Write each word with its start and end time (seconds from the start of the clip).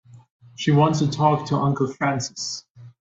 She 0.55 0.71
wants 0.71 0.97
to 0.97 1.11
talk 1.11 1.47
to 1.49 1.55
Uncle 1.57 1.85
Francis. 1.85 2.65